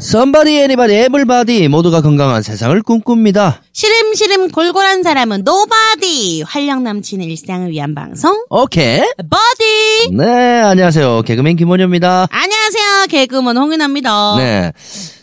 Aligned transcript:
somebody 0.00 0.58
anybody 0.62 0.92
everybody 0.92 1.68
모두가 1.68 2.00
건강한 2.02 2.42
세상을 2.42 2.82
꿈꿉니다. 2.82 3.62
시름시름 3.72 4.50
골골한 4.50 5.04
사람은 5.04 5.44
nobody 5.44 6.42
활력 6.44 6.82
넘치는 6.82 7.24
일상을 7.26 7.70
위한 7.70 7.94
방송 7.94 8.44
오케바디 8.50 10.10
네, 10.16 10.24
안녕하세요. 10.62 11.22
개그맨 11.22 11.54
김원효입니다. 11.54 12.26
안녕하세요 12.28 13.06
개그우먼 13.08 13.56
홍윤화입니다 13.56 14.36
네. 14.38 14.72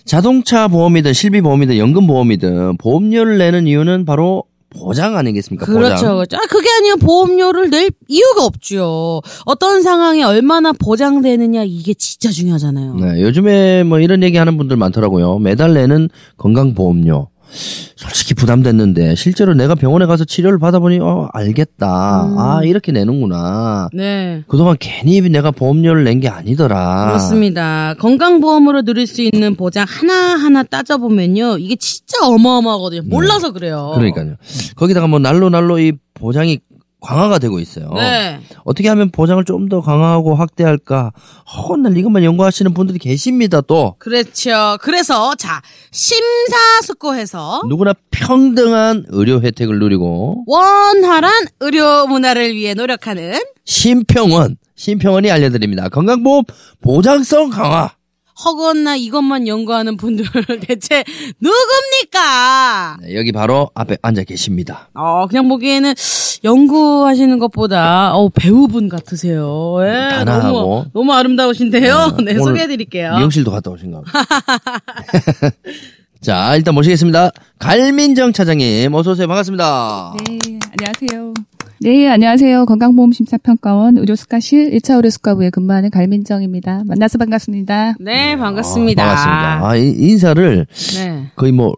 자동차 0.06 0.70
보험이든 0.70 1.12
실비 1.12 1.42
보험이든 1.42 1.78
연금 1.78 2.08
보험이든 2.08 2.78
보험료를 2.78 3.40
내는 3.40 3.68
이유는 3.68 4.06
바로 4.06 4.46
보장 4.72 5.18
아니겠습니까? 5.18 5.66
그렇죠, 5.66 5.96
보장. 5.96 6.16
그렇죠. 6.16 6.38
아, 6.38 6.40
그게 6.50 6.70
아니면 6.78 7.00
보험료를 7.00 7.70
낼 7.70 7.90
이유가 8.08 8.46
없죠. 8.46 9.22
어떤 9.46 9.82
상황에 9.82 10.24
얼마나 10.24 10.72
보장되느냐 10.72 11.64
이게 11.64 11.94
진짜 11.94 12.30
중요하잖아요. 12.32 12.96
네, 12.96 13.22
요즘에 13.22 13.84
뭐 13.84 14.00
이런 14.00 14.24
얘기 14.24 14.38
하는 14.38 14.58
분들 14.58 14.78
많더라고요. 14.78 15.40
매달 15.40 15.74
내는 15.74 16.10
건강보험료. 16.38 17.31
솔직히 17.54 18.34
부담됐는데 18.34 19.16
실제로 19.16 19.54
내가 19.54 19.76
병원에 19.76 20.06
가서 20.06 20.24
치료를 20.26 20.58
받아보니 20.60 21.00
어 21.02 21.28
알겠다. 21.34 22.26
음. 22.26 22.40
아 22.40 22.62
이렇게 22.64 22.92
내는구나. 22.92 23.90
네. 23.94 24.44
그동안 24.48 24.76
괜히 24.80 25.22
내가 25.22 25.52
보험료를 25.52 26.04
낸 26.04 26.22
게 26.22 26.28
아니더라. 26.30 27.08
그렇습니다. 27.08 27.96
건강보험으로 28.00 28.84
누릴 28.84 29.08
수 29.08 29.22
있는 29.22 29.56
보장 29.56 29.86
하나하나 29.88 30.62
따져보면요. 30.64 31.58
이게 31.58 31.76
진짜 31.76 32.18
어마어마하거든요. 32.28 33.02
몰라서 33.06 33.52
그래요. 33.54 33.92
그러니까요. 33.96 34.36
거기다가 34.76 35.08
뭐 35.08 35.18
날로 35.20 35.50
날로 35.50 35.80
이 35.80 35.94
보장이 36.14 36.60
강화가 37.02 37.40
되고 37.40 37.60
있어요. 37.60 37.90
네. 37.94 38.40
어떻게 38.64 38.88
하면 38.90 39.10
보장을 39.10 39.44
좀 39.46 39.70
더 39.70 39.82
강화하고 39.82 40.36
확대할까? 40.36 41.12
허날 41.68 41.98
이것만 41.98 42.24
연구하시는 42.24 42.74
분들이 42.74 43.00
계십니다. 43.00 43.62
또 43.62 43.96
그렇죠. 44.00 44.78
그래서 44.82 45.34
자 45.36 45.62
심사숙고해서 45.92 47.62
누구나 47.68 47.94
평등한 48.12 49.06
의료 49.10 49.42
혜택을 49.42 49.80
누리고 49.80 50.44
원활한 50.48 51.32
의료 51.60 52.06
문화를 52.08 52.54
위해 52.54 52.74
노력하는 52.74 53.40
심평원 53.66 54.58
심평원이 54.76 55.30
알려드립니다. 55.32 55.90
건강보험 55.90 56.44
보장성 56.82 57.50
강화. 57.52 57.92
허건나 58.44 58.96
이것만 58.96 59.48
연구하는 59.48 59.98
분들 59.98 60.26
대체 60.68 61.04
누굽니까? 61.40 62.98
네, 63.02 63.16
여기 63.16 63.32
바로 63.32 63.70
앞에 63.76 63.98
앉아 64.02 64.24
계십니다. 64.24 64.90
어 64.94 65.28
그냥 65.28 65.48
보기에는 65.48 65.94
연구하시는 66.44 67.38
것보다 67.40 68.14
어 68.16 68.30
배우분 68.30 68.90
같으세요. 68.90 69.78
예, 69.84 70.10
단아하고. 70.10 70.48
너무 70.58 70.86
너무 70.94 71.14
아름다우신데요. 71.14 72.18
네, 72.24 72.32
오늘 72.34 72.40
소개해드릴게요. 72.40 73.16
미용실도 73.18 73.52
갔다 73.52 73.70
오신가 73.72 74.02
봐. 74.02 74.26
자, 76.22 76.56
일단 76.56 76.76
모시겠습니다. 76.76 77.32
갈민정 77.58 78.32
차장님, 78.32 78.94
어서오세요. 78.94 79.28
반갑습니다. 79.28 80.14
네, 80.28 80.60
안녕하세요. 80.78 81.34
네, 81.84 82.08
안녕하세요. 82.08 82.66
건강보험심사평가원 82.68 83.98
의료수가실 83.98 84.70
1차 84.72 84.98
의료수가부에 84.98 85.50
근무하는 85.50 85.90
갈민정입니다. 85.90 86.84
만나서 86.86 87.18
반갑습니다. 87.18 87.96
네 88.00 88.38
반갑습니다. 88.38 89.02
아, 89.04 89.06
반갑습니다. 89.16 89.68
아, 89.68 89.76
이 89.78 89.90
인사를 89.90 90.68
네. 90.98 91.24
거의 91.36 91.52
뭐, 91.52 91.74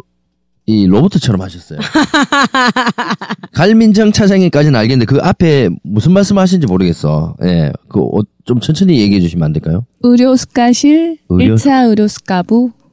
이 0.65 0.85
로봇처럼 0.87 1.39
하셨어요. 1.41 1.79
갈민정 3.53 4.11
차장님까지는 4.11 4.77
알겠는데 4.77 5.05
그 5.05 5.19
앞에 5.21 5.69
무슨 5.83 6.11
말씀 6.13 6.37
하시는지 6.37 6.67
모르겠어. 6.67 7.35
예. 7.43 7.71
그, 7.87 8.01
어, 8.01 8.19
좀 8.43 8.59
천천히 8.59 8.99
얘기해 8.99 9.21
주시면 9.21 9.43
안 9.45 9.53
될까요? 9.53 9.85
의료수가실 10.03 11.17
의료- 11.29 11.55
1차 11.55 11.87
의료수가부 11.89 12.71
에 12.75 12.83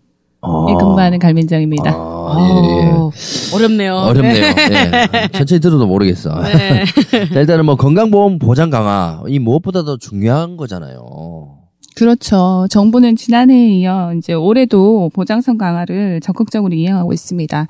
아, 0.42 0.76
근무하는 0.78 1.18
갈민정입니다. 1.18 1.90
아, 1.92 2.09
예, 2.38 2.86
예. 2.86 2.90
어, 2.90 3.10
어렵네요. 3.54 3.94
어렵네요. 3.94 4.44
예. 4.44 5.28
천천히 5.32 5.60
들어도 5.60 5.86
모르겠어. 5.86 6.42
네. 6.42 6.84
자, 7.32 7.40
일단은 7.40 7.66
뭐 7.66 7.76
건강보험 7.76 8.38
보장 8.38 8.70
강화, 8.70 9.22
이 9.28 9.38
무엇보다도 9.38 9.98
중요한 9.98 10.56
거잖아요. 10.56 11.60
그렇죠. 11.96 12.66
정부는 12.70 13.16
지난해에 13.16 13.68
이어 13.80 14.14
이제 14.16 14.32
올해도 14.32 15.10
보장성 15.12 15.58
강화를 15.58 16.20
적극적으로 16.20 16.74
이행하고 16.74 17.12
있습니다. 17.12 17.66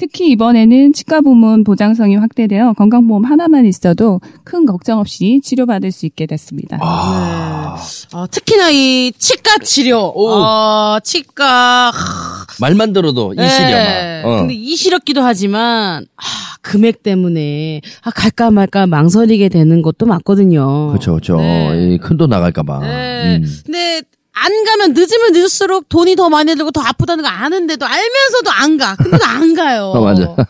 특히 0.00 0.30
이번에는 0.30 0.94
치과 0.94 1.20
부문 1.20 1.62
보장성이 1.62 2.16
확대되어 2.16 2.72
건강보험 2.72 3.26
하나만 3.26 3.66
있어도 3.66 4.22
큰 4.44 4.64
걱정 4.64 4.98
없이 4.98 5.42
치료받을 5.44 5.92
수 5.92 6.06
있게 6.06 6.24
됐습니다. 6.24 6.78
아, 6.80 7.76
어, 8.14 8.26
특히나 8.26 8.70
이 8.70 9.12
치과 9.18 9.58
치료, 9.62 9.98
어, 9.98 10.98
치과 11.04 11.90
하, 11.90 12.46
말만 12.60 12.94
들어도 12.94 13.34
네. 13.36 13.44
이시려마. 13.44 14.22
어. 14.24 14.40
근데 14.40 14.54
이시렵기도 14.54 15.20
하지만 15.20 16.06
아, 16.16 16.22
금액 16.62 17.02
때문에 17.02 17.82
아, 18.02 18.10
갈까 18.10 18.50
말까 18.50 18.86
망설이게 18.86 19.50
되는 19.50 19.82
것도 19.82 20.06
많거든요. 20.06 20.88
그렇죠, 20.88 21.12
그렇죠. 21.12 21.36
네. 21.36 21.98
큰돈 21.98 22.30
나갈까봐. 22.30 22.80
네. 22.80 23.36
음. 23.36 23.44
근데 23.66 24.00
안 24.32 24.64
가면 24.64 24.94
늦으면 24.94 25.32
늦을수록 25.32 25.88
돈이 25.88 26.16
더 26.16 26.28
많이 26.28 26.54
들고 26.54 26.70
더 26.70 26.80
아프다는 26.80 27.22
거 27.22 27.28
아는데도 27.28 27.86
알면서도 27.86 28.50
안 28.50 28.76
가. 28.78 28.96
근데도 28.96 29.24
안 29.24 29.54
가요. 29.54 29.86
어, 29.94 30.00
맞아. 30.00 30.34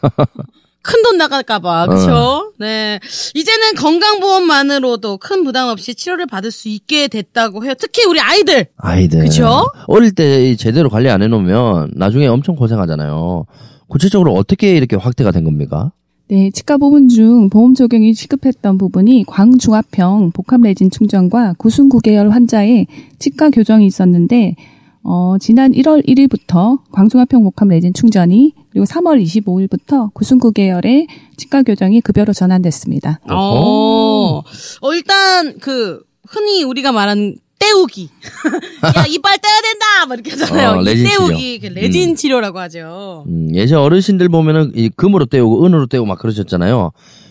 큰돈 0.82 1.18
나갈까봐, 1.18 1.88
그쵸? 1.88 2.52
네. 2.58 2.98
이제는 3.34 3.74
건강보험만으로도 3.76 5.18
큰 5.18 5.44
부담 5.44 5.68
없이 5.68 5.94
치료를 5.94 6.26
받을 6.26 6.50
수 6.50 6.68
있게 6.68 7.08
됐다고 7.08 7.64
해요. 7.64 7.74
특히 7.78 8.04
우리 8.04 8.18
아이들. 8.18 8.66
아이들. 8.78 9.20
그쵸? 9.20 9.70
어릴 9.86 10.14
때 10.14 10.56
제대로 10.56 10.88
관리 10.88 11.10
안 11.10 11.20
해놓으면 11.22 11.92
나중에 11.97 12.26
엄청 12.28 12.56
고생하잖아요. 12.56 13.44
구체적으로 13.88 14.32
어떻게 14.34 14.74
이렇게 14.74 14.97
확대가 14.97 15.32
된 15.32 15.44
겁니까? 15.44 15.92
네, 16.30 16.48
치과 16.52 16.76
부분 16.76 17.08
중 17.08 17.50
보험 17.50 17.74
적용이 17.74 18.14
시급했던 18.14 18.78
부분이 18.78 19.24
광중압형 19.26 20.30
복합 20.30 20.60
레진 20.60 20.88
충전과 20.88 21.54
구순구 21.58 21.98
계열 21.98 22.30
환자의 22.30 22.86
치과 23.18 23.50
교정이 23.50 23.84
있었는데 23.84 24.54
어, 25.02 25.34
지난 25.41 25.72
1월 25.72 26.06
1일부터 26.06 26.78
광중압형 26.92 27.42
복합 27.42 27.66
레진 27.66 27.92
충전이 27.92 28.54
그리고 28.70 28.84
3월 28.84 29.20
25일부터 29.20 30.14
구순구 30.14 30.52
계열의 30.52 31.08
치과 31.36 31.64
교정이 31.64 32.00
급여로 32.00 32.32
전환됐습니다. 32.32 33.18
어, 33.28 34.42
어, 34.82 34.94
일단, 34.94 35.58
그, 35.58 36.04
흔히 36.28 36.62
우리가 36.62 36.92
말하는 36.92 37.38
때우기. 37.60 38.09
야, 38.97 39.04
이빨 39.06 39.38
떼야 39.38 39.60
된다! 39.62 40.06
막 40.09 40.15
이렇게 40.15 40.31
하잖아요. 40.31 40.78
어, 40.78 40.82
이 40.82 40.84
레진 40.84 41.06
때우기. 41.06 41.60
치료. 41.60 41.75
그 41.75 41.78
레진 41.78 42.10
음. 42.10 42.15
치료라고 42.16 42.59
하죠. 42.59 43.25
음, 43.28 43.54
예전 43.54 43.78
어르신들 43.81 44.28
보면은 44.31 44.72
이 44.75 44.88
금으로 44.88 45.26
떼우고 45.26 45.65
은으로 45.66 45.87
떼우고 45.87 46.06
막 46.06 46.19
그러셨잖아요. 46.19 46.91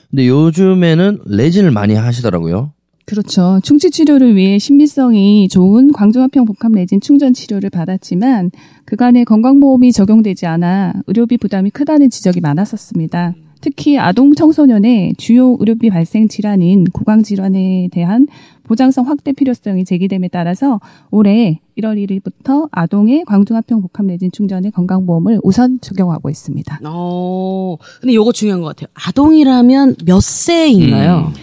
근데 0.10 0.28
요즘에는 0.28 1.20
레진을 1.26 1.72
많이 1.72 1.96
하시더라고요. 1.96 2.72
그렇죠. 3.06 3.60
충치 3.64 3.90
치료를 3.90 4.36
위해 4.36 4.60
신비성이 4.60 5.48
좋은 5.50 5.92
광중압형 5.92 6.46
복합 6.46 6.72
레진 6.74 7.02
충전 7.02 7.34
치료를 7.34 7.72
받았지만 7.72 8.52
그간의 8.86 9.26
건강보험이 9.26 9.92
적용되지 9.92 10.46
않아 10.46 10.94
의료비 11.08 11.38
부담이 11.38 11.72
크다는 11.72 12.12
지적이 12.12 12.42
많았었습니다. 12.42 13.34
특히 13.62 13.98
아동 13.98 14.36
청소년의 14.36 15.16
주요 15.18 15.58
의료비 15.60 15.90
발생 15.90 16.28
질환인 16.28 16.86
구강 16.94 17.24
질환에 17.24 17.90
대한 17.92 18.28
보장성 18.70 19.08
확대 19.08 19.34
필요성이 19.34 19.84
제기됨에 19.84 20.28
따라서 20.32 20.80
올해 21.10 21.60
1월 21.76 21.98
1일부터 21.98 22.70
아동의 22.72 23.26
광중압형 23.26 23.82
복합 23.82 24.06
레진 24.06 24.32
충전의 24.32 24.72
건강보험을 24.72 25.40
우선 25.42 25.82
적용하고 25.82 26.30
있습니다. 26.30 26.82
어, 26.86 27.78
근데 28.00 28.14
요거 28.14 28.32
중요한 28.32 28.62
것 28.62 28.68
같아요. 28.68 28.88
아동이라면 28.94 29.96
몇 30.06 30.22
세인가요? 30.22 31.34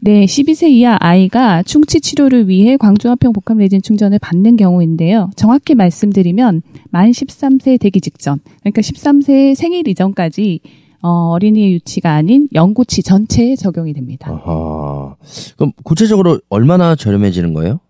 네, 0.00 0.24
12세 0.24 0.68
이하 0.68 0.96
아이가 0.98 1.62
충치 1.62 2.00
치료를 2.00 2.48
위해 2.48 2.76
광주합형 2.76 3.32
복합 3.32 3.56
레진 3.58 3.80
충전을 3.80 4.18
받는 4.18 4.56
경우인데요. 4.56 5.30
정확히 5.36 5.76
말씀드리면 5.76 6.62
만 6.90 7.12
13세 7.12 7.78
되기 7.78 8.00
직전, 8.00 8.40
그러니까 8.60 8.82
13세 8.82 9.54
생일 9.54 9.86
이전까지 9.86 10.60
어, 11.06 11.32
어린이의 11.32 11.74
유치가 11.74 12.14
아닌 12.14 12.48
영구치 12.54 13.02
전체에 13.02 13.56
적용이 13.56 13.92
됩니다. 13.92 14.30
아하. 14.32 15.16
그럼 15.56 15.72
구체적으로 15.82 16.40
얼마나 16.48 16.94
저렴해지는 16.96 17.52
거예요? 17.52 17.80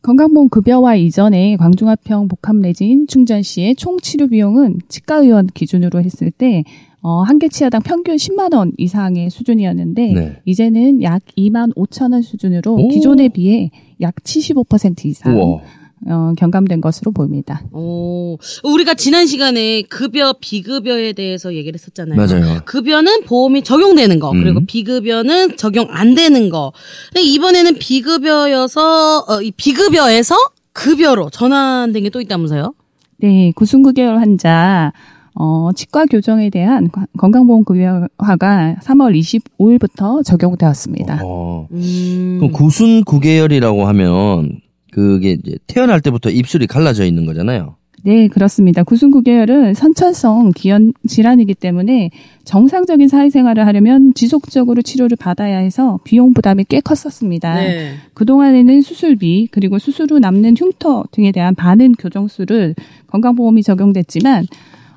건강보험 0.00 0.48
급여와 0.48 0.94
이전에 0.94 1.56
광중합형 1.56 2.28
복합내진 2.28 3.08
충전 3.08 3.42
시의 3.42 3.74
총 3.74 3.98
치료 4.00 4.26
비용은 4.28 4.78
치과 4.88 5.16
의원 5.16 5.48
기준으로 5.48 6.00
했을 6.00 6.30
때 6.30 6.64
어, 7.02 7.20
한 7.22 7.38
개 7.38 7.48
치아당 7.48 7.82
평균 7.82 8.16
10만 8.16 8.54
원 8.54 8.72
이상의 8.78 9.28
수준이었는데 9.30 10.12
네. 10.14 10.36
이제는 10.46 11.02
약 11.02 11.22
2만 11.36 11.74
5천 11.76 12.12
원 12.12 12.22
수준으로 12.22 12.74
오. 12.74 12.88
기존에 12.88 13.28
비해 13.28 13.70
약 14.00 14.14
75% 14.16 15.04
이상 15.04 15.36
우와. 15.36 15.60
어, 16.08 16.32
경감된 16.36 16.80
것으로 16.82 17.10
보입니다. 17.10 17.62
오, 17.72 18.38
우리가 18.64 18.94
지난 18.94 19.26
시간에 19.26 19.82
급여, 19.82 20.34
비급여에 20.40 21.14
대해서 21.14 21.54
얘기를 21.54 21.74
했었잖아요. 21.78 22.16
맞아요. 22.16 22.60
급여는 22.66 23.22
보험이 23.24 23.62
적용되는 23.62 24.18
거, 24.20 24.30
그리고 24.32 24.60
음. 24.60 24.66
비급여는 24.66 25.56
적용 25.56 25.86
안 25.90 26.14
되는 26.14 26.50
거. 26.50 26.72
근데 27.12 27.22
이번에는 27.22 27.76
비급여여서, 27.78 29.24
어, 29.28 29.40
이 29.42 29.50
비급여에서 29.52 30.34
급여로 30.72 31.30
전환된 31.30 32.02
게 32.02 32.10
또 32.10 32.20
있다면서요? 32.20 32.74
네, 33.18 33.52
구순구개월 33.56 34.18
환자 34.18 34.92
어, 35.34 35.70
치과 35.74 36.04
교정에 36.06 36.50
대한 36.50 36.90
관- 36.90 37.06
건강보험 37.18 37.64
급여화가 37.64 38.76
3월 38.82 39.18
25일부터 39.18 40.24
적용되었습니다. 40.24 41.20
어. 41.24 41.66
음. 41.72 42.36
그럼 42.38 42.52
구순 42.52 43.04
구개열이라고 43.04 43.86
하면 43.86 44.60
그게 44.96 45.32
이제 45.32 45.58
태어날 45.66 46.00
때부터 46.00 46.30
입술이 46.30 46.66
갈라져 46.66 47.04
있는 47.04 47.26
거잖아요. 47.26 47.76
네, 48.02 48.28
그렇습니다. 48.28 48.82
구순구개열은 48.82 49.74
선천성 49.74 50.52
기현 50.56 50.94
질환이기 51.06 51.54
때문에 51.54 52.10
정상적인 52.44 53.06
사회생활을 53.06 53.66
하려면 53.66 54.14
지속적으로 54.14 54.80
치료를 54.80 55.18
받아야 55.18 55.58
해서 55.58 55.98
비용 56.04 56.32
부담이 56.32 56.64
꽤 56.70 56.80
컸었습니다. 56.80 57.56
네. 57.56 57.94
그동안에는 58.14 58.80
수술비 58.80 59.48
그리고 59.50 59.78
수술 59.78 60.10
후 60.10 60.18
남는 60.18 60.54
흉터 60.56 61.04
등에 61.10 61.30
대한 61.30 61.54
반은 61.54 61.92
교정수를 61.96 62.74
건강보험이 63.08 63.62
적용됐지만 63.62 64.46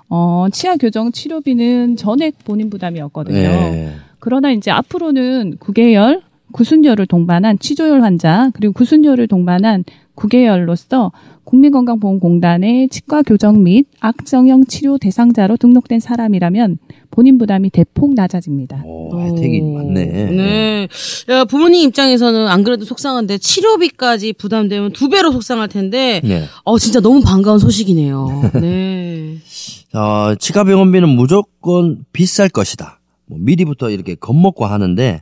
어, 0.08 0.46
치아 0.54 0.78
교정 0.78 1.12
치료비는 1.12 1.98
전액 1.98 2.46
본인 2.46 2.70
부담이었거든요. 2.70 3.38
네. 3.38 3.96
그러나 4.20 4.52
이제 4.52 4.72
앞으로는 4.72 5.58
구개열, 5.60 6.22
구순열을 6.52 7.06
동반한 7.06 7.60
치조열 7.60 8.02
환자 8.02 8.52
그리고 8.54 8.74
구순열을 8.74 9.28
동반한 9.28 9.84
구개열로서 10.16 11.12
국민건강보험공단의 11.46 12.90
치과 12.90 13.24
교정 13.24 13.64
및 13.64 13.88
악정형 14.00 14.66
치료 14.66 14.98
대상자로 14.98 15.58
등록된 15.58 16.00
사람이라면 16.00 16.78
본인 17.10 17.38
부담이 17.38 17.72
대폭 17.72 18.14
낮아집니다. 18.14 18.84
오, 18.86 19.20
혜택이 19.20 19.62
오, 19.62 19.74
많네. 19.74 20.06
네. 20.06 20.88
야, 21.30 21.46
부모님 21.46 21.88
입장에서는 21.88 22.48
안 22.48 22.64
그래도 22.64 22.86
속상한데 22.86 23.40
치료비까지 23.40 24.34
부담되면 24.34 24.94
두 24.94 25.10
배로 25.10 25.32
속상할 25.32 25.70
텐데, 25.70 26.22
네. 26.24 26.44
어, 26.64 26.78
진짜 26.78 27.00
너무 27.00 27.22
반가운 27.22 27.58
소식이네요. 27.58 28.52
네. 28.62 29.38
어, 29.94 30.36
치과 30.36 30.64
병원비는 30.64 31.10
무조건 31.10 32.06
비쌀 32.14 32.50
것이다. 32.50 33.00
뭐 33.26 33.38
미리부터 33.40 33.90
이렇게 33.90 34.16
겁먹고 34.16 34.66
하는데 34.66 35.22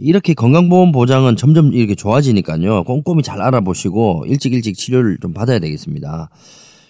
이렇게 0.00 0.34
건강보험 0.34 0.92
보장은 0.92 1.36
점점 1.36 1.72
이렇게 1.72 1.94
좋아지니까요. 1.94 2.84
꼼꼼히 2.84 3.22
잘 3.22 3.40
알아보시고 3.40 4.24
일찍 4.26 4.52
일찍 4.52 4.76
치료를 4.76 5.18
좀 5.20 5.32
받아야 5.32 5.58
되겠습니다. 5.58 6.30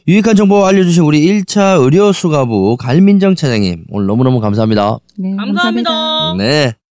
유익한 0.08 0.36
정보 0.36 0.64
알려주신 0.64 1.02
우리 1.02 1.26
1차 1.26 1.82
의료수가부 1.82 2.76
갈민정 2.78 3.34
차장님 3.34 3.86
오늘 3.90 4.06
너무너무 4.06 4.40
감사합니다. 4.40 4.98
네, 5.18 5.34
감사합니다. 5.34 6.34
네. 6.34 6.44
의사 6.64 6.85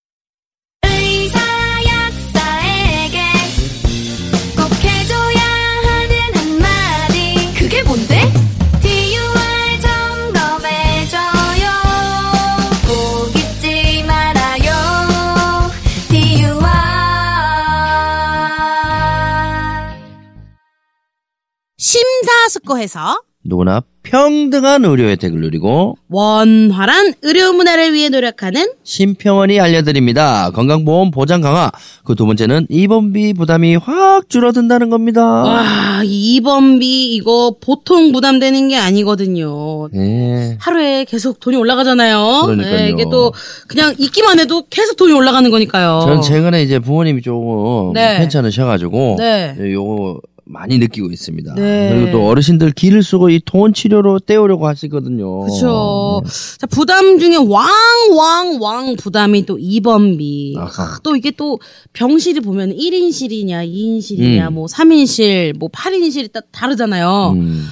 심사숙고해서 22.55 23.21
누구나 23.47 23.81
평등한 24.01 24.85
의료 24.85 25.07
혜택을 25.07 25.39
누리고 25.39 25.97
원활한 26.09 27.13
의료 27.21 27.53
문화를 27.53 27.93
위해 27.93 28.09
노력하는 28.09 28.71
심평원이 28.83 29.59
알려드립니다. 29.59 30.49
건강보험 30.51 31.11
보장 31.11 31.41
강화. 31.41 31.71
그 32.03 32.15
두 32.15 32.25
번째는 32.25 32.67
입원비 32.69 33.33
부담이 33.33 33.75
확 33.75 34.29
줄어든다는 34.29 34.89
겁니다. 34.89 35.23
와, 35.23 36.01
이 36.03 36.35
입원비 36.35 37.13
이거 37.15 37.55
보통 37.59 38.11
부담되는 38.11 38.67
게 38.69 38.77
아니거든요. 38.77 39.89
네. 39.91 40.57
하루에 40.59 41.05
계속 41.05 41.39
돈이 41.39 41.55
올라가잖아요. 41.55 42.43
그러니까요. 42.45 42.77
네, 42.77 42.89
이게 42.89 43.05
또 43.11 43.31
그냥 43.67 43.93
있기만 43.97 44.39
해도 44.39 44.63
계속 44.69 44.97
돈이 44.97 45.13
올라가는 45.13 45.49
거니까요. 45.49 46.01
저는 46.03 46.21
최근에 46.21 46.63
이제 46.63 46.79
부모님이 46.79 47.21
조금 47.21 47.93
네. 47.93 48.17
괜찮으셔가지고 48.19 49.15
네. 49.19 49.55
요거 49.59 50.19
많이 50.45 50.77
느끼고 50.77 51.11
있습니다. 51.11 51.55
네. 51.55 51.89
그리고 51.91 52.11
또 52.11 52.27
어르신들 52.27 52.71
길을 52.71 53.01
쓰고 53.03 53.29
이돈 53.29 53.73
치료로 53.73 54.19
때우려고 54.19 54.67
하시거든요. 54.67 55.41
그렇죠. 55.41 56.21
네. 56.23 56.29
자, 56.59 56.67
부담 56.67 57.17
중에 57.17 57.35
왕, 57.35 57.67
왕, 58.15 58.61
왕 58.61 58.95
부담이 58.95 59.45
또 59.45 59.57
입원비. 59.59 60.55
아하. 60.57 60.99
또 61.03 61.15
이게 61.15 61.31
또 61.31 61.59
병실이 61.93 62.41
보면 62.41 62.75
1인실이냐, 62.75 63.67
2인실이냐, 63.67 64.47
음. 64.49 64.53
뭐 64.53 64.67
3인실, 64.67 65.57
뭐 65.57 65.69
8인실이 65.69 66.31
딱 66.31 66.45
다르잖아요. 66.51 67.33
음. 67.35 67.65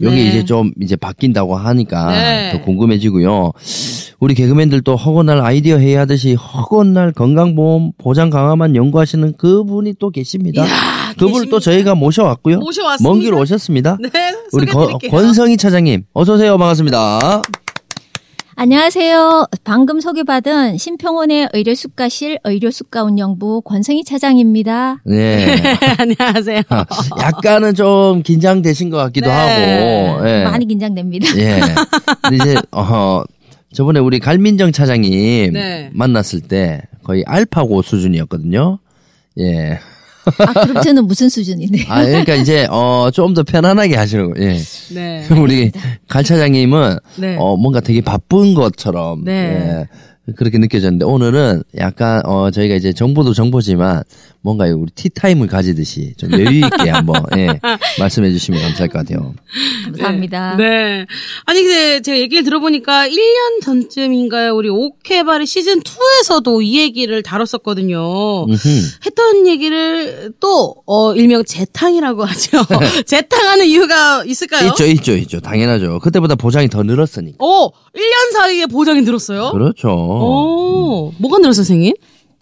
여기 0.00 0.16
네. 0.16 0.28
이제 0.28 0.44
좀 0.44 0.72
이제 0.80 0.96
바뀐다고 0.96 1.56
하니까 1.56 2.12
네. 2.12 2.52
더 2.52 2.64
궁금해지고요. 2.64 3.52
우리 4.20 4.34
개그맨들도 4.34 4.96
허건날 4.96 5.40
아이디어 5.40 5.78
회의 5.78 5.96
하듯이 5.96 6.34
허건날 6.34 7.12
건강보험 7.12 7.92
보장 7.98 8.30
강화만 8.30 8.76
연구하시는 8.76 9.36
그분이 9.36 9.94
또 9.98 10.10
계십니다. 10.10 10.64
이야, 10.64 10.70
그분을 11.18 11.48
또 11.48 11.58
계십니다. 11.58 11.60
저희가 11.60 11.94
모셔왔고요. 11.94 12.58
모셔왔습니다. 12.58 13.08
먼길 13.08 13.34
오셨습니다. 13.34 13.98
네, 14.00 14.10
우리 14.52 14.66
거-. 14.66 14.98
권성희 15.10 15.56
차장님 15.56 16.04
어서 16.12 16.34
오세요. 16.34 16.56
반갑습니다. 16.58 17.42
안녕하세요. 18.54 19.46
방금 19.64 20.00
소개받은 20.00 20.76
신평원의 20.76 21.48
의료수가실 21.54 22.38
의료수가 22.44 23.02
운영부 23.02 23.62
권성희 23.62 24.04
차장입니다. 24.04 25.00
네. 25.06 25.56
안녕하세요. 25.98 26.60
약간은 27.18 27.74
좀 27.74 28.22
긴장되신 28.22 28.90
것 28.90 28.98
같기도 28.98 29.28
네. 29.28 29.32
하고. 30.14 30.28
예. 30.28 30.44
많이 30.44 30.66
긴장됩니다. 30.66 31.28
예. 31.38 31.60
근데 32.22 32.36
이제 32.36 32.56
어 32.72 33.22
저번에 33.72 34.00
우리 34.00 34.20
갈민정 34.20 34.70
차장님 34.70 35.54
네. 35.54 35.90
만났을 35.94 36.40
때 36.42 36.82
거의 37.04 37.24
알파고 37.26 37.80
수준이었거든요. 37.80 38.78
예. 39.38 39.78
아, 40.38 40.52
그럼 40.66 40.82
저는 40.82 41.06
무슨 41.06 41.28
수준인데요? 41.28 41.84
아 41.88 42.04
그러니까 42.04 42.34
이제 42.34 42.66
어 42.70 43.10
좀 43.12 43.34
더 43.34 43.42
편안하게 43.42 43.96
하시는 43.96 44.32
거. 44.32 44.40
예. 44.42 44.58
네. 44.94 45.26
우리 45.40 45.70
갈 46.08 46.22
차장님은 46.24 46.96
네. 47.16 47.36
어 47.38 47.56
뭔가 47.56 47.80
되게 47.80 48.00
바쁜 48.00 48.54
것처럼 48.54 49.24
네. 49.24 49.32
예. 49.32 50.32
그렇게 50.36 50.58
느껴졌는데 50.58 51.04
오늘은 51.04 51.62
약간 51.78 52.22
어 52.26 52.50
저희가 52.52 52.74
이제 52.76 52.92
정보도 52.92 53.34
정보지만 53.34 54.02
뭔가 54.44 54.64
우리 54.66 54.90
티타임을 54.92 55.46
가지듯이 55.46 56.14
좀 56.16 56.32
여유 56.32 56.58
있게 56.66 56.90
한번 56.90 57.22
예, 57.38 57.60
말씀해 58.00 58.32
주시면 58.32 58.60
감사할 58.60 58.88
것 58.88 58.98
같아요. 58.98 59.34
감사합니다. 59.84 60.56
네. 60.56 61.06
아니, 61.44 61.62
근데 61.62 62.00
제가 62.02 62.18
얘기를 62.18 62.42
들어보니까 62.42 63.06
1년 63.06 63.62
전쯤인가요? 63.62 64.54
우리 64.54 64.68
오케바리 64.68 65.46
시즌 65.46 65.80
2에서도 65.80 66.60
이 66.64 66.80
얘기를 66.80 67.22
다뤘었거든요. 67.22 68.46
음흠. 68.46 68.68
했던 69.06 69.46
얘기를 69.46 70.32
또, 70.40 70.74
어, 70.86 71.14
일명 71.14 71.44
재탕이라고 71.44 72.24
하죠. 72.24 72.58
재탕하는 73.06 73.66
이유가 73.66 74.24
있을까요? 74.24 74.68
있죠, 74.70 74.84
있죠, 74.86 75.12
있죠. 75.18 75.40
당연하죠. 75.40 76.00
그때보다 76.00 76.34
보장이 76.34 76.68
더 76.68 76.82
늘었으니까. 76.82 77.36
오! 77.44 77.70
1년 77.70 78.32
사이에 78.32 78.66
보장이 78.66 79.02
늘었어요? 79.02 79.52
그렇죠. 79.52 79.88
오, 79.88 81.12
뭐가 81.18 81.38
늘었어요, 81.38 81.64
선생님? 81.64 81.92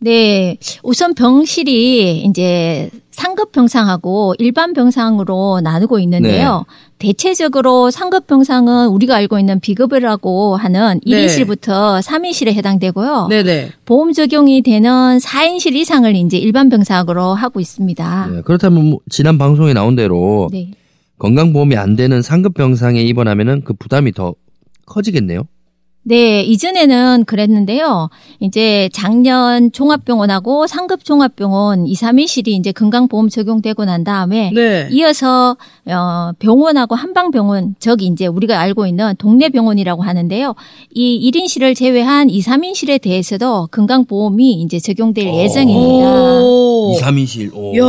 네. 0.01 0.57
우선 0.83 1.15
병실이 1.15 2.23
이제 2.23 2.91
상급 3.11 3.53
병상하고 3.53 4.35
일반 4.39 4.73
병상으로 4.73 5.61
나누고 5.63 5.99
있는데요. 6.01 6.65
대체적으로 6.99 7.91
상급 7.91 8.27
병상은 8.27 8.89
우리가 8.89 9.15
알고 9.17 9.39
있는 9.39 9.61
비급여라고 9.61 10.57
하는 10.57 11.01
네. 11.07 11.27
1인실부터 11.27 12.03
3인실에 12.03 12.53
해당되고요. 12.55 13.27
네네. 13.29 13.73
보험 13.85 14.13
적용이 14.13 14.63
되는 14.63 15.19
4인실 15.19 15.75
이상을 15.75 16.15
이제 16.17 16.39
일반 16.39 16.71
병상으로 16.71 17.35
하고 17.35 17.61
있습니다. 17.61 18.27
네, 18.33 18.43
그렇다면 18.43 18.91
뭐 18.91 19.01
지난 19.11 19.37
방송에 19.37 19.75
나온 19.75 19.97
대로 19.97 20.49
네. 20.51 20.71
건강보험이 21.19 21.77
안 21.77 21.97
되는 21.97 22.23
상급 22.23 22.55
병상에 22.55 23.03
입원하면은 23.03 23.63
그 23.65 23.75
부담이 23.75 24.13
더 24.13 24.35
커지겠네요. 24.87 25.43
네, 26.03 26.43
이전에는 26.43 27.25
그랬는데요. 27.27 28.09
이제 28.41 28.89
작년 28.93 29.71
종합병원하고 29.71 30.67
상급 30.67 31.05
종합병원 31.05 31.87
2, 31.87 31.95
3일실이 31.95 32.49
이제 32.49 32.73
건강보험 32.73 33.29
적용되고 33.29 33.85
난 33.85 34.03
다음에 34.03 34.51
네. 34.55 34.89
이어서 34.91 35.59
어 35.87 36.33
병원하고 36.39 36.95
한방병원 36.95 37.75
저기 37.79 38.07
이제 38.07 38.27
우리가 38.27 38.59
알고 38.59 38.87
있는 38.87 39.15
동네 39.19 39.51
병원이라고 39.51 40.03
하는데요. 40.03 40.55
이 40.95 41.31
1인실을 41.31 41.77
제외한 41.77 42.31
2, 42.31 42.41
3인실에 42.41 43.01
대해서도 43.03 43.69
건강보험이 43.71 44.53
이제 44.63 44.79
적용될 44.79 45.27
예정입니다. 45.27 46.41
오. 46.41 46.95
2, 46.97 47.01
3인실. 47.01 47.55
오. 47.55 47.77
야, 47.77 47.85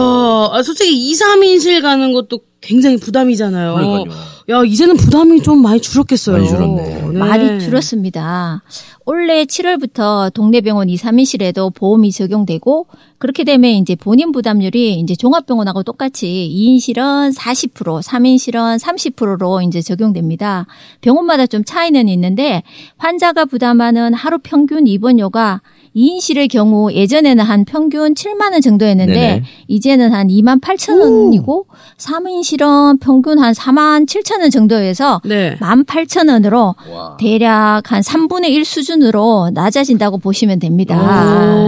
아, 0.52 0.62
솔직히 0.64 1.10
2, 1.10 1.14
3인실 1.14 1.82
가는 1.82 2.12
것도 2.12 2.40
굉장히 2.62 2.98
부담이잖아요. 2.98 3.74
그러니까요. 3.74 4.16
야, 4.50 4.64
이제는 4.64 4.96
부담이 4.98 5.42
좀 5.42 5.62
많이 5.62 5.82
줄었겠어요. 5.82 6.38
많이 6.38 6.48
줄었네. 6.48 7.02
많이 7.18 7.60
줄었습니다. 7.60 8.62
올해 9.06 9.46
7월부터 9.46 10.32
동네병원 10.34 10.90
2, 10.90 10.96
3인실에도 10.96 11.74
보험이 11.74 12.12
적용되고 12.12 12.88
그렇게 13.18 13.44
되면 13.44 13.72
이제 13.72 13.96
본인 13.96 14.32
부담률이 14.32 15.00
이제 15.00 15.16
종합병원하고 15.16 15.84
똑같이 15.84 16.28
2인실은 16.56 17.36
40%, 17.36 18.02
3인실은 18.02 18.80
30%로 18.80 19.62
이제 19.62 19.82
적용됩니다. 19.82 20.68
병원마다 21.02 21.48
좀 21.48 21.64
차이는 21.64 22.08
있는데 22.10 22.62
환자가 22.98 23.46
부담하는 23.46 24.14
하루 24.14 24.38
평균 24.42 24.86
입원료가 24.86 25.62
2인실의 25.96 26.50
경우 26.50 26.92
예전에는 26.92 27.44
한 27.44 27.66
평균 27.66 28.14
7만 28.14 28.54
원 28.54 28.62
정도였는데 28.62 29.14
네네. 29.14 29.44
이제는 29.68 30.14
한 30.14 30.28
2만 30.28 30.62
8천 30.62 31.00
원이고 31.00 31.66
3인실은 31.98 33.00
평균 33.02 33.40
한 33.40 33.54
4만 33.54 34.08
7천 34.08 34.40
원 34.42 34.50
정도에서 34.50 35.22
네. 35.26 35.58
18,000원으로 35.60 36.76
대략 37.20 37.92
한 37.92 38.02
3분의 38.02 38.50
1 38.50 38.64
수준으로 38.66 39.52
낮아진다고 39.54 40.18
보시면 40.18 40.60
됩니다. 40.60 40.96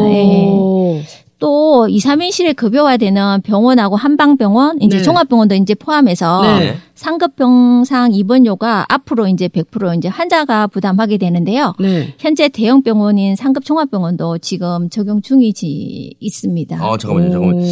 예. 0.09 0.42
오. 1.83 1.87
또 1.87 1.89
2, 1.89 1.97
3인실에 1.99 2.55
급여화되는 2.55 3.41
병원하고 3.41 3.95
한방병원, 3.95 4.81
이제 4.81 4.97
네. 4.97 5.03
종합병원도 5.03 5.55
이제 5.55 5.75
포함해서 5.75 6.59
네. 6.59 6.75
상급 6.95 7.35
병상 7.35 8.13
입원료가 8.13 8.85
앞으로 8.87 9.27
이제 9.27 9.47
100% 9.47 9.97
이제 9.97 10.07
환자가 10.07 10.67
부담하게 10.67 11.17
되는데요. 11.17 11.73
네. 11.79 12.13
현재 12.17 12.47
대형 12.47 12.83
병원인 12.83 13.35
상급 13.35 13.65
종합병원도 13.65 14.37
지금 14.37 14.89
적용 14.89 15.21
중이지 15.21 16.15
있습니다. 16.19 16.77
아, 16.77 16.97
잠깐만요, 16.97 17.31
잠깐만요. 17.31 17.65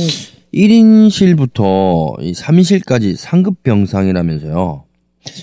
1인실부터 0.54 2.18
3인실까지 2.20 3.16
상급 3.16 3.64
병상이라면서요. 3.64 4.84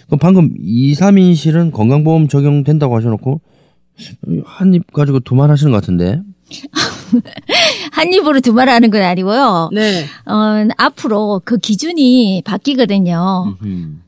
그럼 0.07 0.19
방금 0.21 0.53
2, 0.61 0.93
3인실은 0.95 1.73
건강보험 1.73 2.29
적용된다고 2.29 2.97
하셔놓고 2.97 3.41
한입 4.45 4.93
가지고 4.93 5.21
두말 5.21 5.51
하시는 5.51 5.73
것 5.73 5.81
같은데. 5.81 6.21
한 7.93 8.13
입으로 8.13 8.41
두 8.41 8.53
말 8.53 8.69
하는 8.69 8.91
건 8.91 9.03
아니고요. 9.03 9.71
네. 9.73 10.05
어, 10.27 10.67
앞으로 10.77 11.41
그 11.45 11.59
기준이 11.59 12.43
바뀌거든요. 12.45 13.55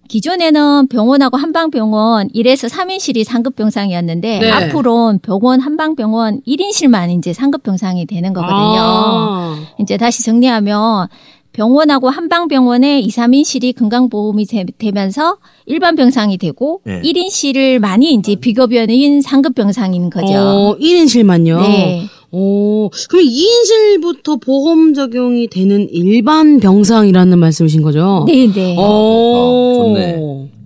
기존에는 0.09 0.89
병원하고 0.89 1.37
한방병원 1.37 2.31
1에서 2.35 2.69
3인실이 2.69 3.23
상급병상이었는데 3.23 4.39
네. 4.41 4.51
앞으로는 4.51 5.21
병원 5.21 5.61
한방병원 5.61 6.41
1인실만 6.47 7.17
이제 7.17 7.33
상급병상이 7.33 8.07
되는 8.07 8.33
거거든요. 8.33 8.57
아. 8.59 9.57
이제 9.79 9.97
다시 9.97 10.25
정리하면 10.25 11.07
병원하고 11.53 12.11
한방병원의 12.11 13.05
2, 13.05 13.09
3인실이 13.09 13.77
건강보험이 13.77 14.47
되- 14.47 14.65
되면서 14.79 15.37
일반 15.67 15.95
병상이 15.97 16.39
되고 16.39 16.81
네. 16.85 17.01
1인실을 17.03 17.79
많이 17.79 18.13
이제 18.15 18.35
비급여인 18.37 19.21
상급병상인 19.23 20.11
거죠. 20.11 20.33
어, 20.35 20.77
1인실만요. 20.79 21.61
네. 21.61 22.07
오, 22.33 22.91
그럼 23.09 23.25
2인실부터 23.25 24.41
보험 24.41 24.95
적용이 24.95 25.49
되는 25.49 25.89
일반 25.91 26.61
병상이라는 26.61 27.39
말씀이신 27.39 27.83
거죠? 27.83 28.25
네, 28.27 28.47
네. 28.53 28.77
오, 28.77 28.83
아, 28.83 29.85
좋네. 29.85 30.17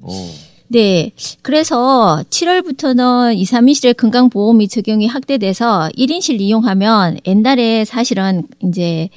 어. 0.02 0.34
네. 0.68 1.12
그래서 1.42 2.22
7월부터는 2.28 3.36
2, 3.36 3.44
3인실의 3.44 3.96
건강보험이 3.96 4.66
적용이 4.68 5.06
확대돼서 5.06 5.88
1인실 5.96 6.40
이용하면 6.40 7.18
옛날에 7.26 7.84
사실은 7.84 8.42
이제 8.62 9.08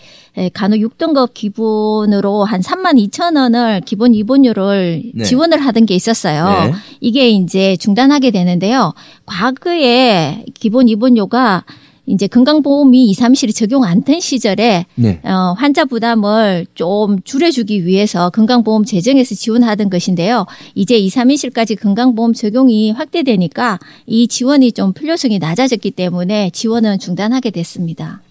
간호 0.53 0.77
6등급 0.77 1.33
기본으로 1.33 2.43
한 2.43 2.61
3만 2.61 3.03
2천 3.09 3.37
원을 3.37 3.81
기본 3.85 4.13
입원료를 4.13 5.03
네. 5.15 5.23
지원을 5.23 5.57
하던 5.57 5.87
게 5.87 5.95
있었어요. 5.95 6.45
네. 6.45 6.73
이게 7.01 7.29
이제 7.29 7.75
중단하게 7.77 8.29
되는데요. 8.29 8.93
과거에 9.25 10.45
기본 10.53 10.89
입원료가 10.89 11.65
이제 12.07 12.25
건강보험이 12.27 13.05
2, 13.09 13.13
3실이 13.13 13.53
적용 13.53 13.83
안 13.83 14.01
된 14.03 14.19
시절에 14.21 14.85
네. 14.95 15.19
어, 15.23 15.53
환자 15.57 15.83
부담을 15.83 16.65
좀 16.73 17.21
줄여주기 17.23 17.85
위해서 17.85 18.29
건강보험 18.29 18.85
재정에서 18.85 19.35
지원하던 19.35 19.89
것인데요. 19.89 20.45
이제 20.75 20.97
2, 20.97 21.09
3인실까지 21.09 21.79
건강보험 21.79 22.33
적용이 22.33 22.91
확대되니까 22.91 23.79
이 24.05 24.27
지원이 24.29 24.71
좀 24.71 24.93
필요성이 24.93 25.39
낮아졌기 25.39 25.91
때문에 25.91 26.51
지원은 26.51 26.99
중단하게 26.99 27.51
됐습니다. 27.51 28.21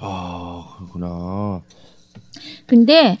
아, 0.00 0.64
그렇구나. 0.78 1.60
근데 2.66 3.18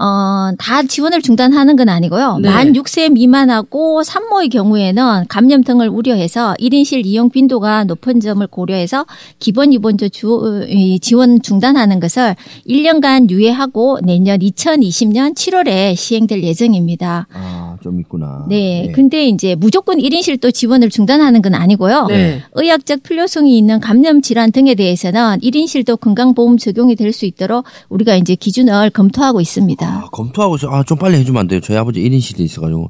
어, 0.00 0.52
다 0.58 0.82
지원을 0.82 1.20
중단하는 1.20 1.76
건 1.76 1.90
아니고요. 1.90 2.38
네. 2.38 2.48
만 2.48 2.72
6세 2.72 3.12
미만하고 3.12 4.02
산모의 4.02 4.48
경우에는 4.48 5.26
감염 5.28 5.62
등을 5.62 5.90
우려해서 5.90 6.54
1인실 6.58 7.04
이용 7.04 7.28
빈도가 7.28 7.84
높은 7.84 8.18
점을 8.18 8.44
고려해서 8.46 9.04
기본 9.38 9.74
입원료 9.74 10.08
주, 10.08 10.66
이 10.70 10.98
지원 11.00 11.42
중단하는 11.42 12.00
것을 12.00 12.34
1년간 12.66 13.28
유예하고 13.28 13.98
내년 14.02 14.38
2020년 14.38 15.34
7월에 15.34 15.94
시행될 15.94 16.42
예정입니다. 16.44 17.26
아, 17.34 17.69
좀 17.82 18.00
있구나. 18.00 18.46
네. 18.48 18.90
근데 18.94 19.26
이제 19.26 19.54
무조건 19.54 19.98
1인실 19.98 20.40
또 20.40 20.50
지원을 20.50 20.90
중단하는 20.90 21.42
건 21.42 21.54
아니고요. 21.54 22.06
네. 22.06 22.42
의학적 22.54 23.02
필요성이 23.02 23.56
있는 23.58 23.80
감염 23.80 24.20
질환 24.22 24.52
등에 24.52 24.74
대해서는 24.74 25.38
1인실도 25.40 25.98
건강보험 26.00 26.58
적용이 26.58 26.96
될 26.96 27.10
수 27.10 27.26
있도록 27.26 27.64
우리가 27.88 28.14
이제 28.14 28.36
기준을 28.36 28.90
검토하고 28.90 29.40
있습니다. 29.40 29.84
아, 29.84 30.08
검토하고 30.12 30.54
있어. 30.56 30.68
아, 30.70 30.84
좀 30.84 30.96
빨리 30.96 31.16
해주면 31.16 31.40
안 31.40 31.48
돼요. 31.48 31.58
저희 31.60 31.76
아버지 31.76 32.00
1인실에 32.00 32.40
있어가지고. 32.40 32.88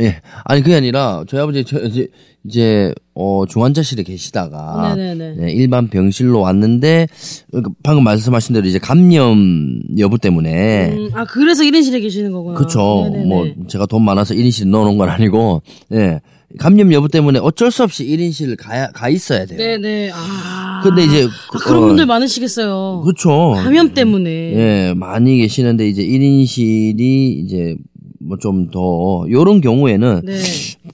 예. 0.00 0.20
아니, 0.44 0.62
그게 0.62 0.76
아니라, 0.76 1.24
저희 1.28 1.40
아버지, 1.40 1.64
저, 1.64 1.80
이제, 1.80 2.08
이제, 2.44 2.94
어, 3.14 3.44
중환자실에 3.48 4.02
계시다가. 4.04 4.94
네네네. 4.94 5.34
네, 5.36 5.52
일반 5.52 5.88
병실로 5.88 6.40
왔는데, 6.40 7.08
그 7.52 7.62
방금 7.82 8.04
말씀하신 8.04 8.54
대로 8.54 8.66
이제 8.66 8.78
감염 8.78 9.80
여부 9.98 10.18
때문에. 10.18 10.90
음, 10.92 11.10
아, 11.14 11.24
그래서 11.24 11.62
1인실에 11.64 12.00
계시는 12.00 12.32
거구나. 12.32 12.58
네네네. 13.10 13.24
뭐, 13.24 13.46
제가 13.68 13.86
돈 13.86 14.04
많아서 14.04 14.34
1인실 14.34 14.68
넣어 14.68 14.84
놓은 14.84 14.98
건 14.98 15.08
아니고, 15.08 15.62
예. 15.92 16.20
감염 16.58 16.92
여부 16.94 17.08
때문에 17.08 17.40
어쩔 17.40 17.70
수 17.70 17.82
없이 17.82 18.06
1인실 18.06 18.56
가야, 18.58 18.88
가 18.92 19.10
있어야 19.10 19.44
돼요. 19.44 19.58
네네. 19.58 20.10
아. 20.14 20.80
근데 20.82 21.04
이제, 21.04 21.24
아, 21.24 21.58
그런 21.58 21.82
어, 21.82 21.86
분들 21.88 22.06
많으시겠어요. 22.06 23.02
그쵸. 23.04 23.52
감염 23.56 23.92
때문에. 23.92 24.30
예, 24.30 24.94
많이 24.96 25.36
계시는데 25.38 25.88
이제 25.88 26.02
1인실이 26.02 27.00
이제 27.44 27.76
뭐 27.87 27.87
좀더 28.36 29.26
요런 29.30 29.60
경우에는 29.60 30.22
네. 30.24 30.32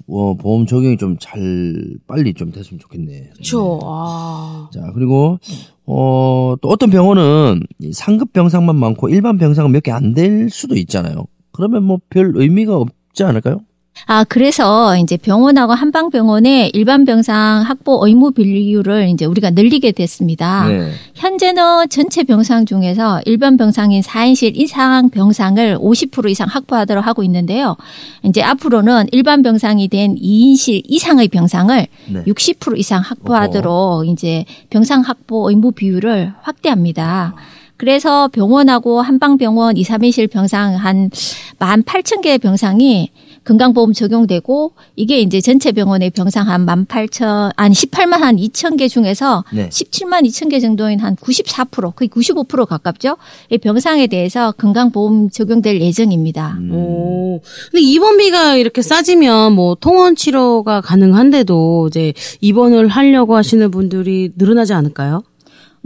어, 0.08 0.34
보험 0.36 0.66
적용이 0.66 0.96
좀 0.96 1.16
잘 1.20 1.96
빨리 2.06 2.34
좀 2.34 2.52
됐으면 2.52 2.78
좋겠네. 2.80 3.30
그쵸. 3.36 3.80
아. 3.82 4.68
자, 4.72 4.90
그리고 4.94 5.38
어, 5.86 6.54
또 6.62 6.68
어떤 6.68 6.90
병원은 6.90 7.62
이 7.80 7.92
상급 7.92 8.32
병상만 8.32 8.76
많고 8.76 9.08
일반 9.08 9.38
병상은 9.38 9.72
몇 9.72 9.80
개 9.82 9.90
안 9.92 10.14
될 10.14 10.48
수도 10.50 10.76
있잖아요. 10.76 11.26
그러면 11.52 11.84
뭐 11.84 11.98
별 12.10 12.32
의미가 12.36 12.76
없지 12.76 13.24
않을까요? 13.24 13.60
아, 14.06 14.24
그래서 14.24 14.96
이제 14.98 15.16
병원하고 15.16 15.72
한방병원의 15.72 16.70
일반 16.74 17.04
병상 17.04 17.62
확보 17.62 18.06
의무 18.06 18.32
비율을 18.32 19.08
이제 19.08 19.24
우리가 19.24 19.50
늘리게 19.50 19.92
됐습니다. 19.92 20.68
네. 20.68 20.90
현재는 21.14 21.88
전체 21.88 22.22
병상 22.22 22.66
중에서 22.66 23.22
일반 23.24 23.56
병상인 23.56 24.02
4인실 24.02 24.56
이상 24.56 25.08
병상을 25.10 25.78
50% 25.78 26.28
이상 26.28 26.48
확보하도록 26.48 27.06
하고 27.06 27.22
있는데요. 27.22 27.76
이제 28.24 28.42
앞으로는 28.42 29.06
일반 29.12 29.42
병상이 29.42 29.88
된 29.88 30.16
2인실 30.16 30.82
이상의 30.84 31.28
병상을 31.28 31.86
네. 32.08 32.24
60% 32.24 32.78
이상 32.78 33.00
확보하도록 33.00 34.06
이제 34.08 34.44
병상 34.68 35.00
확보 35.00 35.48
의무 35.48 35.72
비율을 35.72 36.34
확대합니다. 36.42 37.34
그래서 37.76 38.28
병원하고 38.28 39.00
한방병원 39.02 39.76
2, 39.76 39.82
3인실 39.82 40.30
병상 40.30 40.76
한 40.76 41.10
18,000개의 41.10 42.40
병상이 42.40 43.10
건강보험 43.44 43.92
적용되고 43.92 44.72
이게 44.96 45.20
이제 45.20 45.40
전체 45.40 45.72
병원의 45.72 46.10
병상 46.10 46.48
한 46.48 46.66
18,000 46.66 47.52
아니 47.56 47.74
18만 47.74 48.18
한 48.18 48.36
2천 48.36 48.78
개 48.78 48.88
중에서 48.88 49.44
네. 49.52 49.68
17만 49.68 50.26
2천 50.26 50.50
개 50.50 50.60
정도인 50.60 51.00
한 51.00 51.16
94% 51.16 51.94
거의 51.94 52.08
95% 52.08 52.66
가깝죠. 52.66 53.16
이 53.50 53.58
병상에 53.58 54.06
대해서 54.06 54.52
건강보험 54.52 55.30
적용될 55.30 55.80
예정입니다. 55.80 56.56
음. 56.58 56.74
오. 56.74 57.40
근데 57.70 57.82
입원비가 57.82 58.56
이렇게 58.56 58.82
싸지면 58.82 59.52
뭐 59.52 59.76
통원 59.78 60.16
치료가 60.16 60.80
가능한데도 60.80 61.88
이제 61.88 62.12
입원을 62.40 62.88
하려고 62.88 63.36
하시는 63.36 63.70
분들이 63.70 64.30
늘어나지 64.36 64.72
않을까요? 64.72 65.22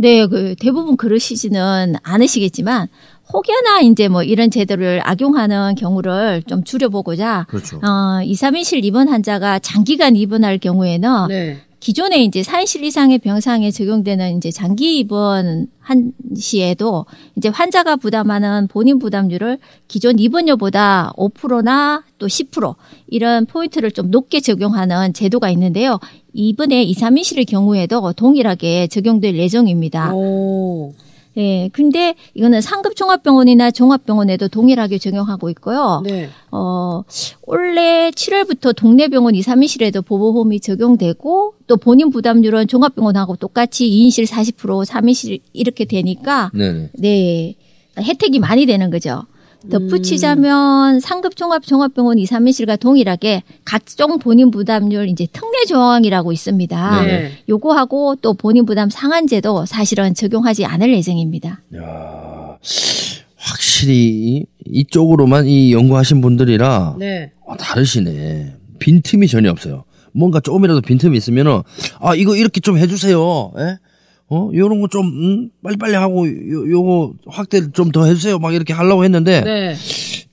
네, 0.00 0.26
그 0.28 0.54
대부분 0.60 0.96
그러시지는 0.96 1.94
않으시겠지만 2.04 2.86
혹여나 3.32 3.80
이제 3.80 4.06
뭐 4.06 4.22
이런 4.22 4.48
제도를 4.48 5.00
악용하는 5.02 5.74
경우를 5.74 6.44
좀 6.44 6.62
줄여보고자 6.62 7.46
그렇죠. 7.48 7.78
어, 7.78 8.22
2, 8.22 8.32
3인실 8.32 8.84
입원 8.84 9.08
환자가 9.08 9.58
장기간 9.58 10.14
입원할 10.14 10.58
경우에는 10.58 11.26
네. 11.28 11.58
기존에 11.80 12.24
이제 12.24 12.42
4인실 12.42 12.82
이상의 12.82 13.18
병상에 13.18 13.70
적용되는 13.70 14.36
이제 14.36 14.50
장기 14.50 14.98
입원 14.98 15.68
한 15.78 16.12
시에도 16.36 17.06
이제 17.36 17.48
환자가 17.48 17.96
부담하는 17.96 18.66
본인 18.68 18.98
부담률을 18.98 19.58
기존 19.86 20.18
입원료보다 20.18 21.12
5%나 21.16 22.04
또 22.18 22.26
10% 22.26 22.74
이런 23.06 23.46
포인트를 23.46 23.92
좀 23.92 24.10
높게 24.10 24.40
적용하는 24.40 25.12
제도가 25.12 25.50
있는데요. 25.50 25.98
이번에 26.32 26.82
2, 26.82 26.94
3인실의 26.94 27.46
경우에도 27.48 28.12
동일하게 28.12 28.88
적용될 28.88 29.36
예정입니다. 29.36 30.14
오. 30.14 30.94
예. 31.38 31.70
근데 31.72 32.14
이거는 32.34 32.60
상급 32.60 32.96
종합병원이나 32.96 33.70
종합병원에도 33.70 34.48
동일하게 34.48 34.98
적용하고 34.98 35.48
있고요. 35.50 36.02
네. 36.04 36.28
어, 36.50 37.04
올해 37.42 38.10
7월부터 38.10 38.74
동네 38.74 39.08
병원 39.08 39.34
2, 39.34 39.40
3인실에도 39.40 40.04
보호홈이 40.04 40.60
적용되고 40.60 41.54
또 41.66 41.76
본인 41.76 42.10
부담률은 42.10 42.66
종합병원하고 42.66 43.36
똑같이 43.36 43.88
2인실 43.88 44.26
40%, 44.26 44.84
3인실 44.84 45.40
이렇게 45.52 45.84
되니까 45.84 46.50
네네. 46.52 46.90
네. 46.94 47.56
혜택이 47.98 48.38
많이 48.40 48.66
되는 48.66 48.90
거죠. 48.90 49.24
덧붙이자면 49.70 51.00
상급 51.00 51.36
종합 51.36 51.64
종합병원 51.64 52.18
2, 52.18 52.24
3인실과 52.24 52.78
동일하게 52.78 53.42
각종 53.64 54.18
본인 54.18 54.50
부담률 54.50 55.08
이제 55.08 55.26
특례 55.32 55.64
조항이라고 55.66 56.32
있습니다. 56.32 57.02
네. 57.02 57.32
요거하고 57.48 58.16
또 58.22 58.34
본인 58.34 58.64
부담 58.66 58.88
상한제도 58.90 59.66
사실은 59.66 60.14
적용하지 60.14 60.64
않을 60.64 60.94
예정입니다. 60.94 61.60
야, 61.76 62.58
확실히 63.36 64.46
이쪽으로만 64.66 65.46
이 65.46 65.72
연구하신 65.72 66.20
분들이라 66.20 66.96
네. 66.98 67.32
아, 67.46 67.56
다르시네. 67.56 68.54
빈틈이 68.78 69.26
전혀 69.26 69.50
없어요. 69.50 69.84
뭔가 70.12 70.40
조금이라도 70.40 70.80
빈틈이 70.80 71.16
있으면은 71.16 71.62
아 72.00 72.14
이거 72.14 72.36
이렇게 72.36 72.60
좀 72.60 72.78
해주세요. 72.78 73.52
예? 73.58 73.78
어 74.30 74.50
요런 74.54 74.80
거 74.80 74.88
좀 74.88 75.06
음, 75.06 75.50
빨리빨리 75.62 75.94
하고 75.94 76.28
요, 76.28 76.70
요거 76.70 77.14
확대를 77.26 77.70
좀 77.72 77.90
더 77.92 78.04
해주세요. 78.04 78.38
막 78.38 78.54
이렇게 78.54 78.72
하려고 78.74 79.04
했는데 79.04 79.40
네. 79.42 79.74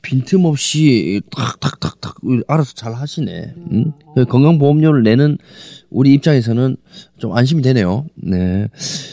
빈틈 0.01 0.45
없이 0.45 1.21
탁탁탁탁 1.31 2.17
알아서 2.47 2.73
잘 2.73 2.93
하시네. 2.93 3.53
음? 3.71 3.91
그 4.15 4.25
건강보험료를 4.25 5.03
내는 5.03 5.37
우리 5.89 6.13
입장에서는 6.13 6.75
좀 7.17 7.35
안심이 7.35 7.61
되네요. 7.61 8.05
네. 8.15 8.67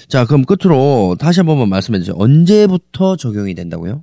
자 0.09 0.25
그럼 0.27 0.45
끝으로 0.45 1.17
다시 1.19 1.41
한 1.41 1.47
번만 1.47 1.69
말씀해 1.69 2.01
주세요. 2.01 2.17
언제부터 2.19 3.17
적용이 3.17 3.55
된다고요? 3.55 4.03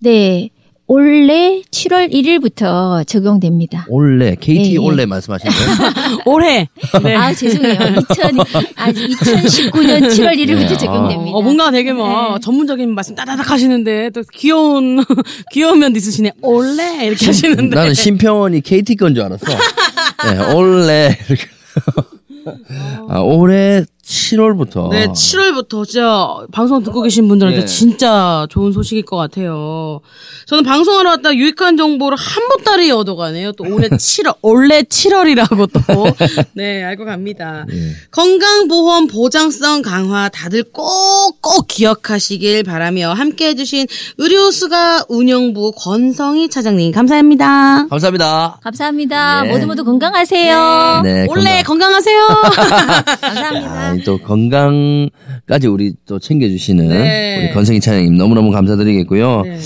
네. 0.00 0.50
올해 0.88 1.62
7월 1.70 2.12
1일부터 2.12 3.06
적용됩니다. 3.06 3.86
올해 3.88 4.34
KT 4.34 4.56
예, 4.58 4.72
예. 4.72 4.76
올해 4.76 5.06
말씀하시는 5.06 5.52
거예요? 5.52 6.18
올해. 6.26 6.68
네. 7.02 7.14
아, 7.14 7.32
죄송해요. 7.32 7.78
2000, 8.10 8.40
아, 8.76 8.92
2019년 8.92 10.00
7월 10.10 10.34
1일부터 10.36 10.68
네. 10.68 10.76
적용됩니다. 10.76 11.36
어, 11.36 11.40
뭔가 11.40 11.70
되게 11.70 11.92
뭐 11.92 12.38
전문적인 12.40 12.94
말씀 12.94 13.14
따다닥 13.14 13.50
하시는데 13.50 14.10
또 14.10 14.22
귀여운 14.34 15.02
귀여운 15.52 15.78
면도 15.78 15.96
있으시네. 15.98 16.32
올래 16.42 17.06
이렇게 17.06 17.26
하시는데. 17.26 17.74
나는 17.74 17.94
심평원이 17.94 18.60
KT 18.60 18.96
건 18.96 19.14
줄 19.14 19.24
알았어. 19.24 19.46
네, 19.46 20.52
올해 20.54 21.16
이렇게. 21.28 21.44
아, 23.08 23.20
올해 23.20 23.84
7월부터. 24.04 24.90
네, 24.90 25.06
7월부터 25.06 25.86
진짜 25.86 26.36
방송 26.52 26.82
듣고 26.82 27.02
계신 27.02 27.28
분들한테 27.28 27.60
네. 27.60 27.66
진짜 27.66 28.46
좋은 28.50 28.72
소식일 28.72 29.04
것 29.04 29.16
같아요. 29.16 30.00
저는 30.46 30.64
방송하러 30.64 31.10
왔다 31.10 31.34
유익한 31.34 31.76
정보를 31.76 32.18
한 32.18 32.48
보따리 32.48 32.90
얻어가네요. 32.90 33.52
또 33.52 33.64
올해 33.64 33.88
7월, 33.88 34.36
올해 34.42 34.82
7월이라고 34.82 35.70
또. 35.72 36.06
네, 36.54 36.82
알고 36.82 37.04
갑니다. 37.04 37.64
건강보험 38.10 39.06
보장성 39.06 39.82
강화 39.82 40.28
다들 40.28 40.64
꼭 40.64 41.22
꼭 41.40 41.66
기억하시길 41.68 42.62
바라며 42.64 43.12
함께 43.12 43.48
해주신 43.48 43.86
의료수가 44.18 45.06
운영부 45.08 45.72
권성희 45.76 46.48
차장님 46.48 46.92
감사합니다. 46.92 47.86
감사합니다. 47.88 48.58
감사합니다. 48.62 49.42
네. 49.42 49.52
모두 49.52 49.66
모두 49.66 49.84
건강하세요. 49.84 51.00
네, 51.04 51.26
올해 51.28 51.62
건강. 51.62 51.82
건강하세요. 51.82 52.28
감사합니다. 53.20 53.91
아, 54.00 54.04
또 54.04 54.18
건강까지 54.18 55.66
우리 55.68 55.94
또 56.06 56.18
챙겨주시는 56.18 56.88
네. 56.88 57.38
우리 57.38 57.52
건승희 57.52 57.80
차장님 57.80 58.16
너무너무 58.16 58.50
감사드리겠고요. 58.50 59.42
네. 59.42 59.58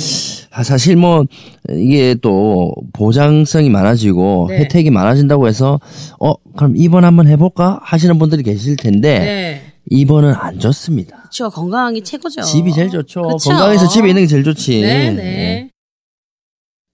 아, 0.53 0.63
사실 0.63 0.97
뭐 0.97 1.25
이게 1.71 2.15
또 2.23 2.73
보장성이 2.93 3.69
많아지고 3.69 4.47
네. 4.51 4.59
혜택이 4.61 4.91
많아진다고 4.91 5.49
해서 5.49 5.79
어 6.19 6.35
그럼 6.57 6.77
입원 6.77 7.05
한번 7.05 7.27
해볼까 7.29 7.81
하시는 7.83 8.19
분들이 8.19 8.43
계실 8.43 8.77
텐데 8.77 9.19
네. 9.19 9.63
입원은 9.91 10.33
안 10.35 10.59
좋습니다. 10.59 11.17
그렇죠. 11.19 11.51
건강이 11.51 12.03
최고죠. 12.03 12.41
집이 12.43 12.73
제일 12.73 12.91
좋죠. 12.91 13.23
그쵸. 13.23 13.51
건강해서 13.51 13.87
집에 13.89 14.09
있는 14.09 14.23
게 14.23 14.27
제일 14.27 14.43
좋지. 14.45 14.81
네, 14.81 15.71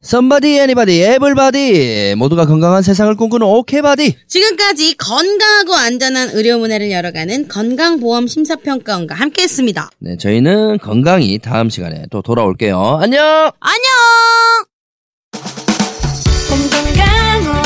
네. 0.03 0.09
somebody 0.09 0.59
anybody 0.59 1.01
everybody 1.01 2.15
모두가 2.19 2.45
건강한 2.47 2.83
세상을 2.83 3.15
꿈꾸는 3.17 3.47
오케바디 3.47 4.17
지금까지 4.27 4.97
건강하고 4.97 5.75
안전한 5.75 6.31
의료 6.33 6.59
문화를 6.59 6.91
열어가는 6.91 7.47
건강보험 7.49 8.27
심사평가원과 8.27 9.15
함께했습니다. 9.15 9.91
네 10.01 10.17
저희는 10.17 10.79
건강히 10.79 11.39
다음 11.39 11.71
시간에 11.71 12.05
또 12.11 12.21
돌아올게요 12.21 12.99
안녕 13.01 13.51
안녕. 13.61 13.91
봄 16.49 16.59
건강 16.71 17.63